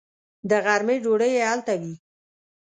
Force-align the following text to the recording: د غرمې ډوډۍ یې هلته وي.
د 0.49 0.51
غرمې 0.65 0.95
ډوډۍ 1.03 1.31
یې 1.37 1.43
هلته 1.51 1.73
وي. 1.81 1.93